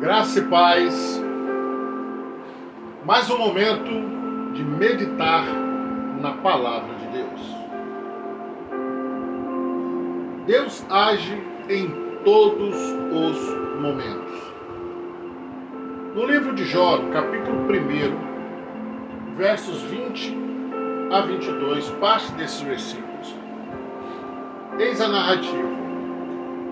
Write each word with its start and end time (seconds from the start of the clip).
Graça 0.00 0.40
e 0.40 0.42
paz. 0.42 1.24
Mais 3.06 3.30
um 3.30 3.38
momento 3.38 4.52
de 4.52 4.62
meditar 4.62 5.46
na 6.20 6.32
palavra 6.32 6.94
de 6.96 7.06
Deus. 7.06 7.40
Deus 10.46 10.86
age 10.90 11.42
em 11.70 11.88
todos 12.24 12.76
os 12.76 13.80
momentos. 13.80 14.52
No 16.14 16.26
livro 16.26 16.54
de 16.54 16.66
Jó, 16.66 16.98
capítulo 17.10 17.60
1, 17.62 19.36
versos 19.36 19.80
20 19.80 20.36
a 21.10 21.22
22, 21.22 21.88
parte 21.92 22.32
desses 22.32 22.60
versículos. 22.60 23.34
Eis 24.78 25.00
a 25.00 25.08
narrativa. 25.08 25.85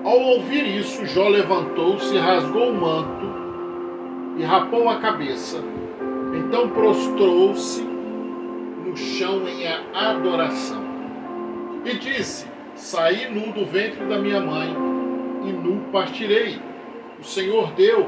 Ao 0.04 0.20
ouvir 0.20 0.66
isso, 0.66 1.06
Jó 1.06 1.28
levantou-se, 1.28 2.18
rasgou 2.18 2.72
o 2.72 2.74
manto 2.74 3.26
e 4.36 4.44
rapou 4.44 4.86
a 4.90 5.00
cabeça. 5.00 5.64
Então 6.34 6.68
prostrou-se 6.68 7.82
no 7.82 8.94
chão 8.94 9.48
em 9.48 9.66
adoração. 9.94 10.84
E 11.86 11.94
disse: 11.94 12.46
Saí 12.74 13.32
nu 13.32 13.50
do 13.52 13.64
ventre 13.64 14.04
da 14.04 14.18
minha 14.18 14.42
mãe, 14.42 14.76
e 15.42 15.52
nu 15.52 15.80
partirei. 15.90 16.60
O 17.18 17.24
Senhor 17.24 17.72
deu, 17.72 18.06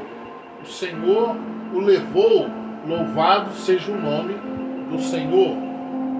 o 0.61 0.67
Senhor 0.67 1.35
o 1.73 1.79
levou, 1.79 2.47
louvado 2.87 3.53
seja 3.53 3.91
o 3.91 3.99
nome 3.99 4.35
do 4.91 4.99
Senhor. 4.99 5.57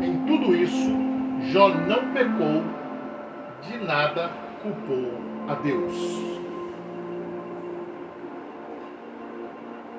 Em 0.01 0.25
tudo 0.25 0.55
isso, 0.55 0.89
Jó 1.51 1.69
não 1.69 2.11
pecou, 2.13 2.63
de 3.61 3.77
nada 3.85 4.46
culpou 4.61 5.11
a 5.47 5.55
Deus. 5.55 5.95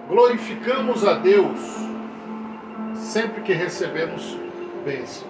Glorificamos 0.08 1.06
a 1.06 1.14
Deus 1.14 1.58
sempre 2.94 3.42
que 3.42 3.52
recebemos 3.52 4.38
bênção. 4.84 5.28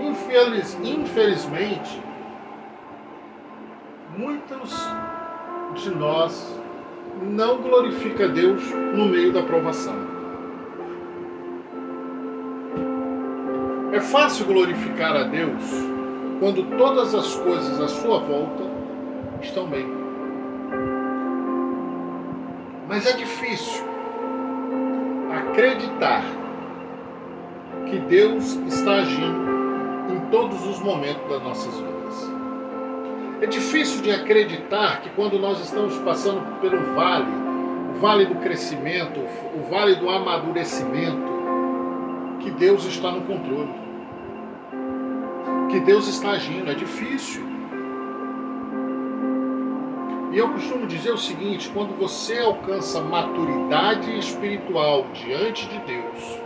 Infeliz, 0.00 0.76
infelizmente, 0.82 2.02
muitos 4.16 4.74
de 5.74 5.90
nós 5.90 6.60
não 7.22 7.58
glorifica 7.58 8.28
Deus 8.28 8.62
no 8.70 9.06
meio 9.06 9.32
da 9.32 9.42
provação. 9.42 9.94
É 13.92 14.00
fácil 14.00 14.46
glorificar 14.46 15.16
a 15.16 15.22
Deus 15.22 15.95
quando 16.38 16.76
todas 16.76 17.14
as 17.14 17.34
coisas 17.36 17.80
à 17.80 17.88
sua 17.88 18.18
volta 18.18 18.64
estão 19.40 19.66
bem. 19.66 19.86
Mas 22.88 23.06
é 23.06 23.12
difícil 23.12 23.84
acreditar 25.32 26.22
que 27.90 27.98
Deus 28.00 28.54
está 28.66 28.96
agindo 28.96 29.46
em 30.10 30.30
todos 30.30 30.66
os 30.66 30.78
momentos 30.80 31.28
das 31.28 31.42
nossas 31.42 31.74
vidas. 31.74 32.32
É 33.40 33.46
difícil 33.46 34.02
de 34.02 34.10
acreditar 34.10 35.02
que 35.02 35.10
quando 35.10 35.38
nós 35.38 35.60
estamos 35.60 35.96
passando 35.98 36.60
pelo 36.60 36.94
vale, 36.94 37.30
o 37.94 37.98
vale 37.98 38.26
do 38.26 38.36
crescimento, 38.36 39.20
o 39.54 39.70
vale 39.70 39.94
do 39.96 40.08
amadurecimento, 40.08 41.36
que 42.40 42.50
Deus 42.50 42.84
está 42.84 43.10
no 43.10 43.22
controle 43.22 43.85
que 45.76 45.80
Deus 45.80 46.08
está 46.08 46.30
agindo. 46.30 46.70
É 46.70 46.74
difícil. 46.74 47.44
E 50.32 50.38
eu 50.38 50.48
costumo 50.48 50.86
dizer 50.86 51.10
o 51.12 51.18
seguinte: 51.18 51.70
quando 51.74 51.94
você 51.98 52.38
alcança 52.38 53.02
maturidade 53.02 54.18
espiritual 54.18 55.06
diante 55.12 55.68
de 55.68 55.78
Deus, 55.80 56.40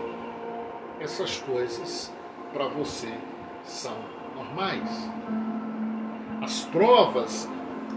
essas 0.98 1.38
coisas 1.38 2.12
para 2.52 2.66
você 2.66 3.12
são 3.62 3.96
normais. 4.34 5.08
As 6.42 6.62
provas, 6.64 7.48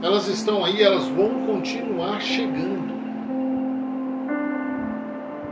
elas 0.04 0.28
estão 0.28 0.64
aí, 0.64 0.84
elas 0.84 1.08
vão 1.08 1.48
continuar 1.48 2.22
chegando. 2.22 2.94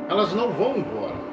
Elas 0.08 0.34
não 0.34 0.52
vão 0.52 0.78
embora. 0.78 1.31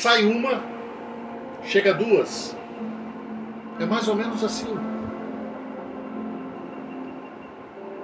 Sai 0.00 0.24
uma, 0.24 0.62
chega 1.62 1.92
duas. 1.92 2.56
É 3.78 3.84
mais 3.84 4.08
ou 4.08 4.16
menos 4.16 4.42
assim. 4.42 4.74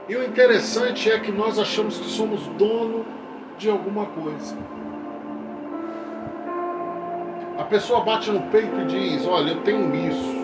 E 0.07 0.15
o 0.15 0.23
interessante 0.23 1.11
é 1.11 1.19
que 1.19 1.33
nós 1.33 1.59
achamos 1.59 1.97
que 1.97 2.05
somos 2.05 2.47
dono 2.49 3.07
de 3.57 3.71
alguma 3.71 4.05
coisa. 4.05 4.55
A 7.59 7.65
pessoa 7.65 8.05
bate 8.05 8.31
no 8.31 8.43
peito 8.51 8.79
e 8.79 8.85
diz: 8.85 9.27
Olha, 9.27 9.53
eu 9.53 9.63
tenho 9.63 9.95
isso. 9.95 10.37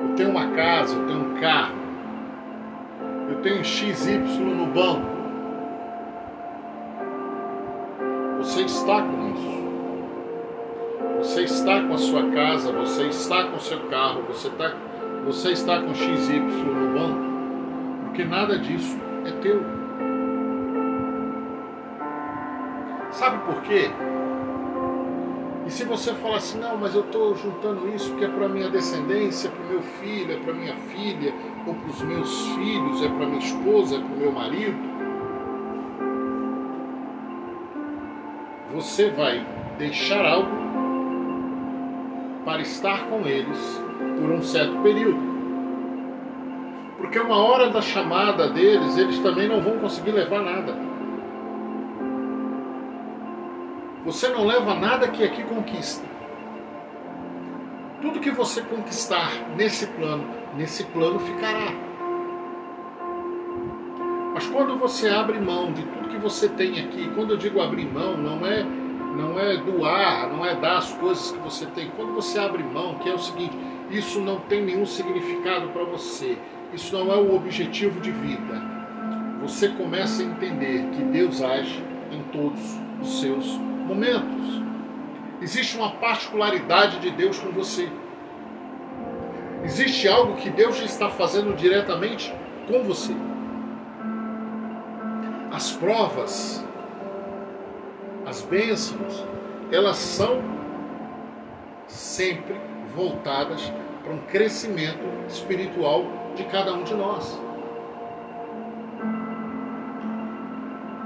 Eu 0.00 0.14
tenho 0.16 0.30
uma 0.30 0.48
casa, 0.52 0.96
eu 0.96 1.06
tenho 1.06 1.20
um 1.20 1.34
carro. 1.42 1.76
Eu 3.28 3.42
tenho 3.42 3.62
XY 3.62 4.16
no 4.38 4.64
banco. 4.68 5.13
Você 8.44 8.60
está 8.60 9.00
com 9.00 9.32
isso. 9.32 9.54
Você 11.18 11.42
está 11.44 11.80
com 11.80 11.94
a 11.94 11.98
sua 11.98 12.30
casa, 12.30 12.70
você 12.72 13.04
está 13.04 13.44
com 13.44 13.56
o 13.56 13.60
seu 13.60 13.80
carro, 13.88 14.22
você, 14.28 14.50
tá, 14.50 14.70
você 15.24 15.52
está 15.52 15.80
com 15.80 15.94
XY 15.94 16.40
no 16.40 16.92
banco, 16.92 18.04
porque 18.04 18.22
nada 18.22 18.58
disso 18.58 18.98
é 19.24 19.30
teu. 19.40 19.62
Sabe 23.12 23.38
por 23.46 23.62
quê? 23.62 23.90
E 25.66 25.70
se 25.70 25.84
você 25.84 26.12
falar 26.12 26.36
assim, 26.36 26.60
não, 26.60 26.76
mas 26.76 26.94
eu 26.94 27.00
estou 27.00 27.34
juntando 27.34 27.88
isso 27.94 28.10
porque 28.10 28.26
é 28.26 28.28
para 28.28 28.46
minha 28.46 28.68
descendência, 28.68 29.48
é 29.48 29.50
para 29.50 29.64
o 29.64 29.68
meu 29.70 29.80
filho, 29.80 30.32
é 30.32 30.36
para 30.36 30.52
minha 30.52 30.76
filha, 30.76 31.32
ou 31.66 31.74
para 31.74 31.88
os 31.90 32.02
meus 32.02 32.46
filhos, 32.48 33.02
é 33.02 33.08
para 33.08 33.26
minha 33.26 33.38
esposa, 33.38 33.96
é 33.96 33.98
para 33.98 34.14
o 34.14 34.18
meu 34.18 34.32
marido, 34.32 34.93
você 38.72 39.10
vai 39.10 39.46
deixar 39.78 40.24
algo 40.24 40.64
para 42.44 42.60
estar 42.60 43.06
com 43.06 43.26
eles 43.26 43.58
por 44.20 44.30
um 44.30 44.42
certo 44.42 44.78
período. 44.82 45.34
Porque 46.98 47.18
uma 47.18 47.36
hora 47.36 47.70
da 47.70 47.80
chamada 47.80 48.48
deles, 48.48 48.96
eles 48.96 49.18
também 49.18 49.48
não 49.48 49.60
vão 49.60 49.78
conseguir 49.78 50.12
levar 50.12 50.42
nada. 50.42 50.74
Você 54.04 54.28
não 54.28 54.46
leva 54.46 54.74
nada 54.74 55.08
que 55.08 55.24
aqui 55.24 55.42
conquista. 55.44 56.06
Tudo 58.02 58.20
que 58.20 58.30
você 58.30 58.60
conquistar 58.60 59.30
nesse 59.56 59.86
plano, 59.86 60.26
nesse 60.56 60.84
plano 60.84 61.18
ficará. 61.20 61.72
Quando 64.54 64.78
você 64.78 65.08
abre 65.08 65.40
mão 65.40 65.72
de 65.72 65.82
tudo 65.82 66.08
que 66.10 66.16
você 66.16 66.48
tem 66.48 66.78
aqui, 66.78 67.10
quando 67.16 67.32
eu 67.32 67.36
digo 67.36 67.60
abrir 67.60 67.86
mão, 67.86 68.16
não 68.16 68.46
é 68.46 68.62
não 68.62 69.36
é 69.36 69.56
doar, 69.56 70.28
não 70.28 70.46
é 70.46 70.54
dar 70.54 70.78
as 70.78 70.92
coisas 70.92 71.32
que 71.32 71.38
você 71.38 71.66
tem. 71.66 71.90
Quando 71.96 72.14
você 72.14 72.38
abre 72.38 72.62
mão, 72.62 72.94
que 72.98 73.08
é 73.08 73.14
o 73.14 73.18
seguinte, 73.18 73.56
isso 73.90 74.20
não 74.20 74.38
tem 74.38 74.62
nenhum 74.62 74.86
significado 74.86 75.70
para 75.70 75.82
você. 75.82 76.38
Isso 76.72 76.96
não 76.96 77.12
é 77.12 77.16
o 77.16 77.34
objetivo 77.34 78.00
de 78.00 78.12
vida. 78.12 78.62
Você 79.42 79.70
começa 79.70 80.22
a 80.22 80.26
entender 80.26 80.88
que 80.92 81.02
Deus 81.02 81.42
age 81.42 81.82
em 82.12 82.22
todos 82.30 82.78
os 83.02 83.20
seus 83.20 83.44
momentos. 83.88 84.62
Existe 85.42 85.76
uma 85.76 85.90
particularidade 85.90 87.00
de 87.00 87.10
Deus 87.10 87.40
com 87.40 87.50
você. 87.50 87.88
Existe 89.64 90.06
algo 90.06 90.36
que 90.36 90.48
Deus 90.48 90.80
está 90.80 91.10
fazendo 91.10 91.56
diretamente 91.56 92.32
com 92.68 92.84
você. 92.84 93.14
As 95.54 95.70
provas, 95.70 96.66
as 98.26 98.42
bênçãos, 98.42 99.24
elas 99.70 99.96
são 99.98 100.42
sempre 101.86 102.56
voltadas 102.92 103.72
para 104.02 104.12
um 104.12 104.18
crescimento 104.22 105.04
espiritual 105.28 106.06
de 106.34 106.42
cada 106.46 106.74
um 106.74 106.82
de 106.82 106.94
nós. 106.94 107.40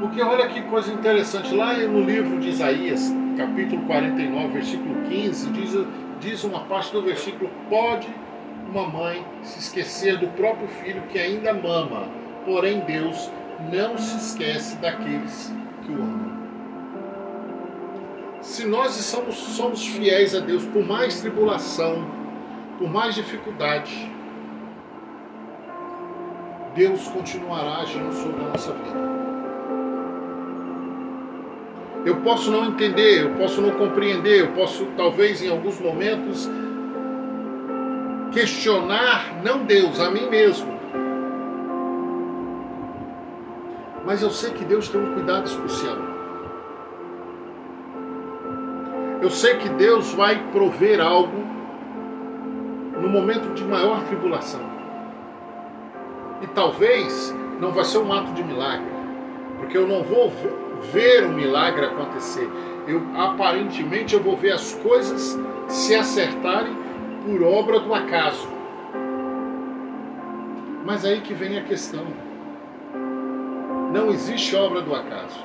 Porque 0.01 0.23
olha 0.23 0.49
que 0.49 0.63
coisa 0.63 0.95
interessante, 0.95 1.55
lá 1.55 1.75
no 1.75 2.01
livro 2.01 2.41
de 2.41 2.49
Isaías, 2.49 3.13
capítulo 3.37 3.83
49, 3.83 4.49
versículo 4.49 5.03
15, 5.11 5.51
diz, 5.51 5.87
diz 6.21 6.45
uma 6.45 6.61
parte 6.61 6.91
do 6.91 7.03
versículo: 7.03 7.51
Pode 7.69 8.09
uma 8.71 8.89
mãe 8.89 9.23
se 9.43 9.59
esquecer 9.59 10.17
do 10.17 10.29
próprio 10.29 10.69
filho 10.69 11.03
que 11.11 11.19
ainda 11.19 11.53
mama, 11.53 12.09
porém 12.47 12.81
Deus 12.81 13.31
não 13.61 13.99
se 13.99 14.17
esquece 14.17 14.77
daqueles 14.77 15.53
que 15.83 15.93
o 15.93 15.97
amam. 15.97 16.39
Se 18.41 18.67
nós 18.67 18.93
somos, 18.93 19.35
somos 19.37 19.87
fiéis 19.87 20.35
a 20.35 20.41
Deus, 20.41 20.65
por 20.67 20.85
mais 20.87 21.21
tribulação, 21.21 22.07
por 22.79 22.89
mais 22.89 23.15
dificuldades, 23.15 24.09
Deus 26.75 27.09
continuará 27.09 27.79
agindo 27.79 28.13
sobre 28.13 28.45
a 28.45 28.49
nossa 28.49 28.73
vida. 28.73 29.09
Eu 32.07 32.17
posso 32.21 32.51
não 32.51 32.65
entender, 32.65 33.23
eu 33.23 33.35
posso 33.35 33.61
não 33.61 33.73
compreender, 33.73 34.41
eu 34.41 34.53
posso 34.53 34.87
talvez 34.97 35.43
em 35.43 35.51
alguns 35.51 35.81
momentos 35.81 36.49
questionar 38.33 39.43
não 39.43 39.65
Deus, 39.65 39.99
a 39.99 40.11
mim 40.11 40.29
mesmo. 40.31 40.78
Mas 44.09 44.23
eu 44.23 44.31
sei 44.31 44.53
que 44.53 44.65
Deus 44.65 44.89
tem 44.89 44.99
um 44.99 45.13
cuidado 45.13 45.45
especial. 45.45 45.99
Eu 49.21 49.29
sei 49.29 49.59
que 49.59 49.69
Deus 49.69 50.15
vai 50.15 50.51
prover 50.51 50.99
algo 50.99 51.37
no 52.99 53.07
momento 53.07 53.53
de 53.53 53.63
maior 53.65 54.03
tribulação. 54.05 54.63
E 56.41 56.47
talvez 56.47 57.37
não 57.61 57.71
vai 57.71 57.85
ser 57.85 57.99
um 57.99 58.11
ato 58.11 58.33
de 58.33 58.43
milagre, 58.43 58.89
porque 59.59 59.77
eu 59.77 59.87
não 59.87 60.03
vou 60.03 60.33
ver 60.91 61.25
o 61.25 61.29
milagre 61.29 61.85
acontecer. 61.85 62.49
Eu 62.87 63.03
aparentemente 63.15 64.15
eu 64.15 64.23
vou 64.23 64.39
ver 64.39 64.53
as 64.53 64.73
coisas 64.77 65.39
se 65.69 65.95
acertarem 65.95 66.75
por 67.27 67.43
obra 67.43 67.79
do 67.79 67.93
acaso. 67.93 68.49
Mas 70.87 71.05
aí 71.05 71.21
que 71.21 71.35
vem 71.35 71.59
a 71.59 71.63
questão. 71.63 72.28
Não 73.93 74.11
existe 74.11 74.55
obra 74.55 74.83
do 74.83 74.95
acaso. 74.95 75.45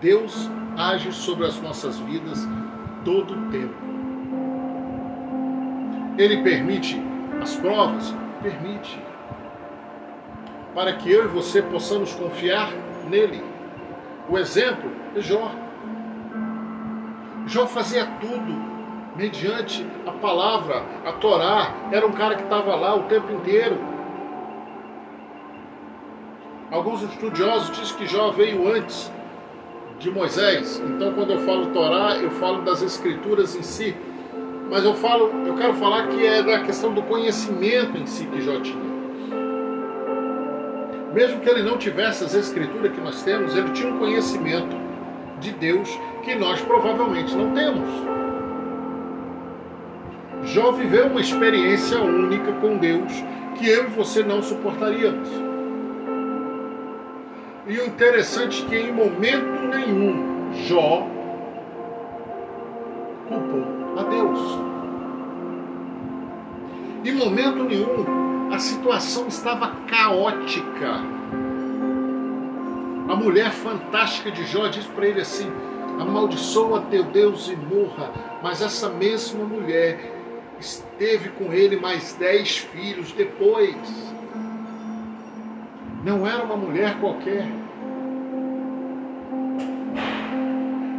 Deus 0.00 0.50
age 0.76 1.12
sobre 1.12 1.46
as 1.46 1.60
nossas 1.60 1.98
vidas 1.98 2.46
todo 3.04 3.34
o 3.34 3.50
tempo. 3.50 3.74
Ele 6.18 6.42
permite 6.42 7.00
as 7.40 7.54
provas? 7.56 8.14
Permite. 8.42 9.00
Para 10.74 10.92
que 10.94 11.10
eu 11.10 11.24
e 11.24 11.28
você 11.28 11.62
possamos 11.62 12.14
confiar 12.14 12.70
nele. 13.08 13.42
O 14.28 14.36
exemplo 14.36 14.90
é 15.14 15.20
Jó. 15.20 15.50
Jó 17.46 17.66
fazia 17.66 18.04
tudo 18.20 18.76
mediante 19.14 19.86
a 20.06 20.12
palavra, 20.12 20.82
a 21.06 21.12
Torá. 21.12 21.72
Era 21.92 22.06
um 22.06 22.12
cara 22.12 22.34
que 22.34 22.42
estava 22.42 22.74
lá 22.74 22.94
o 22.94 23.04
tempo 23.04 23.32
inteiro. 23.32 23.78
Alguns 26.70 27.02
estudiosos 27.02 27.76
dizem 27.76 27.96
que 27.96 28.06
Jó 28.06 28.30
veio 28.32 28.68
antes 28.68 29.12
de 30.00 30.10
Moisés. 30.10 30.82
Então, 30.84 31.12
quando 31.12 31.32
eu 31.32 31.40
falo 31.40 31.66
Torá, 31.66 32.16
eu 32.16 32.30
falo 32.32 32.62
das 32.62 32.82
escrituras 32.82 33.54
em 33.54 33.62
si. 33.62 33.94
Mas 34.68 34.84
eu 34.84 34.94
falo, 34.94 35.30
eu 35.46 35.54
quero 35.54 35.74
falar 35.74 36.08
que 36.08 36.26
é 36.26 36.42
da 36.42 36.60
questão 36.60 36.92
do 36.92 37.02
conhecimento 37.02 37.96
em 37.96 38.06
si 38.06 38.26
que 38.26 38.40
Jó 38.40 38.58
tinha. 38.60 38.84
Mesmo 41.14 41.40
que 41.40 41.48
ele 41.48 41.62
não 41.62 41.78
tivesse 41.78 42.24
as 42.24 42.34
escrituras 42.34 42.92
que 42.92 43.00
nós 43.00 43.22
temos, 43.22 43.56
ele 43.56 43.70
tinha 43.70 43.92
um 43.92 43.98
conhecimento 43.98 44.76
de 45.38 45.52
Deus 45.52 45.88
que 46.24 46.34
nós 46.34 46.60
provavelmente 46.60 47.34
não 47.34 47.52
temos. 47.52 47.88
Jó 50.42 50.72
viveu 50.72 51.06
uma 51.06 51.20
experiência 51.20 52.00
única 52.00 52.52
com 52.54 52.76
Deus 52.76 53.12
que 53.56 53.68
eu 53.68 53.84
e 53.84 53.86
você 53.86 54.22
não 54.22 54.42
suportaríamos. 54.42 55.55
E 57.68 57.78
o 57.78 57.86
interessante 57.86 58.64
é 58.64 58.68
que 58.68 58.76
em 58.76 58.92
momento 58.92 59.66
nenhum 59.68 60.52
Jó 60.68 61.04
culpou 63.28 63.98
a 63.98 64.02
Deus. 64.04 64.40
Em 67.04 67.12
momento 67.12 67.64
nenhum 67.64 68.52
a 68.52 68.58
situação 68.60 69.26
estava 69.26 69.72
caótica. 69.88 71.00
A 73.08 73.16
mulher 73.16 73.50
fantástica 73.50 74.30
de 74.30 74.44
Jó 74.44 74.68
diz 74.68 74.86
para 74.86 75.08
ele 75.08 75.20
assim: 75.20 75.50
amaldiçoa 75.98 76.82
teu 76.82 77.02
Deus 77.02 77.48
e 77.48 77.56
morra. 77.56 78.12
Mas 78.44 78.62
essa 78.62 78.88
mesma 78.88 79.44
mulher 79.44 80.12
esteve 80.60 81.30
com 81.30 81.52
ele 81.52 81.76
mais 81.76 82.12
dez 82.14 82.58
filhos 82.58 83.10
depois. 83.10 83.76
Não 86.06 86.26
era 86.26 86.44
uma 86.44 86.56
mulher 86.56 87.00
qualquer. 87.00 87.46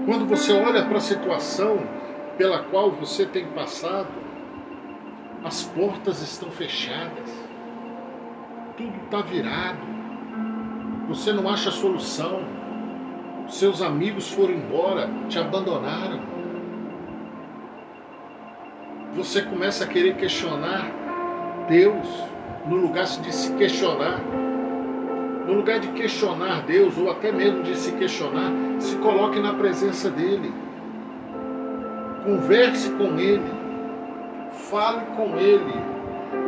Quando 0.05 0.27
você 0.27 0.51
olha 0.51 0.83
para 0.85 0.97
a 0.97 1.01
situação 1.01 1.79
pela 2.37 2.59
qual 2.59 2.91
você 2.91 3.25
tem 3.25 3.45
passado, 3.47 4.09
as 5.43 5.63
portas 5.63 6.21
estão 6.21 6.51
fechadas, 6.51 7.31
tudo 8.75 8.95
está 9.05 9.21
virado, 9.21 9.79
você 11.07 11.31
não 11.31 11.49
acha 11.49 11.71
solução, 11.71 12.41
seus 13.47 13.81
amigos 13.81 14.29
foram 14.29 14.53
embora, 14.53 15.09
te 15.29 15.39
abandonaram 15.39 16.37
você 19.17 19.41
começa 19.41 19.83
a 19.83 19.87
querer 19.87 20.15
questionar 20.15 20.91
Deus, 21.67 22.07
no 22.67 22.75
lugar 22.75 23.05
de 23.05 23.33
se 23.33 23.51
questionar. 23.55 24.46
No 25.47 25.53
lugar 25.53 25.79
de 25.79 25.87
questionar 25.93 26.63
Deus, 26.63 26.97
ou 26.97 27.09
até 27.09 27.31
mesmo 27.31 27.63
de 27.63 27.73
se 27.77 27.93
questionar, 27.93 28.51
se 28.79 28.97
coloque 28.97 29.39
na 29.39 29.53
presença 29.53 30.09
dEle. 30.09 30.51
Converse 32.25 32.91
com 32.91 33.17
Ele. 33.17 33.49
Fale 34.51 35.05
com 35.15 35.37
Ele. 35.37 35.73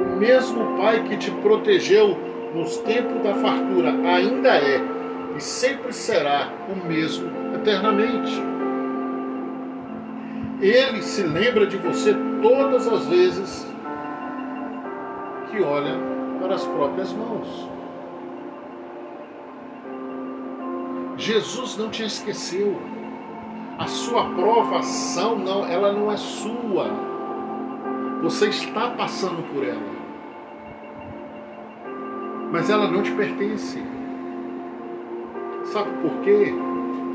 O 0.04 0.18
mesmo 0.18 0.76
Pai 0.76 1.02
que 1.06 1.16
te 1.16 1.32
protegeu 1.32 2.18
nos 2.54 2.78
tempos 2.80 3.24
da 3.24 3.36
fartura 3.36 3.92
ainda 4.06 4.50
é 4.50 4.82
e 5.38 5.42
sempre 5.42 5.94
será 5.94 6.50
o 6.68 6.86
mesmo 6.86 7.30
eternamente. 7.56 8.44
Ele 10.60 11.02
se 11.02 11.24
lembra 11.24 11.66
de 11.66 11.78
você 11.78 12.14
todas 12.42 12.86
as 12.86 13.06
vezes 13.06 13.66
que 15.50 15.62
olha 15.62 15.96
para 16.42 16.56
as 16.56 16.66
próprias 16.66 17.14
mãos. 17.14 17.79
Jesus 21.20 21.76
não 21.76 21.90
te 21.90 22.02
esqueceu. 22.04 22.78
A 23.78 23.88
sua 23.88 24.24
provação 24.30 25.38
não, 25.38 25.66
ela 25.66 25.92
não 25.92 26.10
é 26.10 26.16
sua. 26.16 26.88
Você 28.24 28.48
está 28.48 28.92
passando 28.92 29.44
por 29.54 29.66
ela. 29.66 30.00
Mas 32.54 32.70
ela 32.70 32.90
não 32.90 33.04
te 33.04 33.12
pertence. 33.12 33.84
Sabe 35.66 35.92
por 36.02 36.22
quê? 36.22 36.54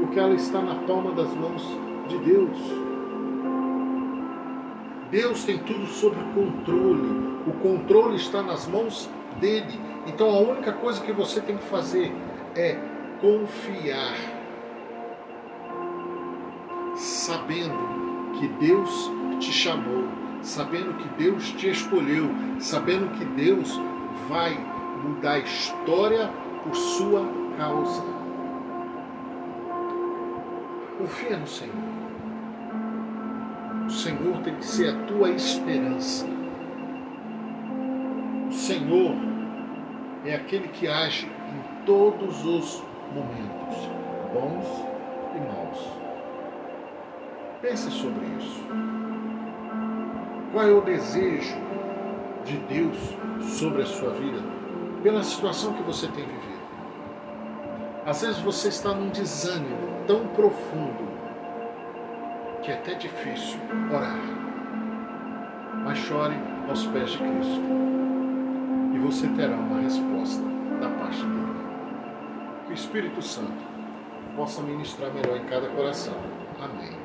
Porque 0.00 0.18
ela 0.18 0.34
está 0.34 0.60
na 0.60 0.74
palma 0.86 1.12
das 1.12 1.32
mãos 1.32 1.66
de 2.06 2.18
Deus. 2.18 2.58
Deus 5.10 5.44
tem 5.44 5.56
tudo 5.58 5.86
sob 5.86 6.14
controle. 6.34 7.40
O 7.46 7.52
controle 7.62 8.16
está 8.16 8.42
nas 8.42 8.66
mãos 8.66 9.08
dele. 9.40 9.80
Então 10.06 10.28
a 10.28 10.40
única 10.40 10.72
coisa 10.72 11.00
que 11.00 11.12
você 11.12 11.40
tem 11.40 11.56
que 11.56 11.64
fazer 11.64 12.12
é 12.54 12.92
confiar, 13.24 14.16
sabendo 16.94 17.78
que 18.38 18.48
Deus 18.48 19.10
te 19.40 19.50
chamou, 19.50 20.04
sabendo 20.42 20.92
que 20.98 21.08
Deus 21.16 21.50
te 21.52 21.70
escolheu, 21.70 22.28
sabendo 22.60 23.10
que 23.12 23.24
Deus 23.24 23.80
vai 24.28 24.54
mudar 25.02 25.32
a 25.32 25.38
história 25.38 26.30
por 26.62 26.76
sua 26.76 27.26
causa. 27.56 28.02
Confia 30.98 31.38
no 31.38 31.46
Senhor. 31.46 31.74
O 33.86 33.90
Senhor 33.90 34.36
tem 34.42 34.54
que 34.56 34.66
ser 34.66 34.90
a 34.90 35.04
tua 35.06 35.30
esperança. 35.30 36.26
O 38.48 38.52
Senhor 38.52 39.14
é 40.26 40.34
aquele 40.34 40.68
que 40.68 40.86
age 40.86 41.26
em 41.26 41.84
todos 41.86 42.44
os 42.44 42.93
momentos, 43.14 43.88
bons 44.32 44.84
e 45.34 45.38
maus. 45.38 45.88
Pense 47.62 47.90
sobre 47.90 48.26
isso. 48.38 48.64
Qual 50.52 50.66
é 50.66 50.72
o 50.72 50.80
desejo 50.80 51.56
de 52.44 52.56
Deus 52.58 52.96
sobre 53.40 53.82
a 53.82 53.86
sua 53.86 54.10
vida 54.10 54.38
pela 55.02 55.22
situação 55.22 55.72
que 55.74 55.82
você 55.82 56.06
tem 56.08 56.24
vivido? 56.24 56.64
Às 58.04 58.20
vezes 58.20 58.40
você 58.40 58.68
está 58.68 58.92
num 58.92 59.08
desânimo 59.08 59.76
tão 60.06 60.26
profundo 60.28 61.14
que 62.62 62.70
é 62.70 62.74
até 62.74 62.94
difícil 62.94 63.58
orar. 63.90 64.18
Mas 65.84 65.98
chore 65.98 66.36
aos 66.68 66.86
pés 66.86 67.10
de 67.10 67.18
Cristo 67.18 67.62
e 68.94 68.98
você 68.98 69.26
terá 69.28 69.56
uma 69.56 69.80
resposta 69.80 70.42
da 70.80 70.88
parte 70.88 71.24
dele. 71.24 71.43
Espírito 72.74 73.22
Santo 73.22 73.62
possa 74.36 74.60
ministrar 74.62 75.12
melhor 75.14 75.36
em 75.36 75.44
cada 75.46 75.68
coração. 75.68 76.14
Amém. 76.60 77.03